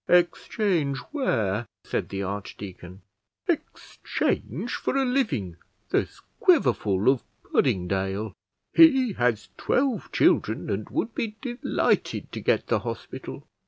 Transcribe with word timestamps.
"Exchange 0.07 0.97
where?" 1.11 1.67
said 1.83 2.09
the 2.09 2.23
archdeacon. 2.23 3.03
"Exchange 3.47 4.73
for 4.73 4.97
a 4.97 5.05
living. 5.05 5.57
There's 5.91 6.19
Quiverful, 6.39 7.07
of 7.07 7.21
Puddingdale; 7.43 8.33
he 8.73 9.13
has 9.13 9.49
twelve 9.57 10.11
children, 10.11 10.71
and 10.71 10.89
would 10.89 11.13
be 11.13 11.35
delighted 11.39 12.31
to 12.31 12.39
get 12.41 12.65
the 12.65 12.79
hospital. 12.79 13.43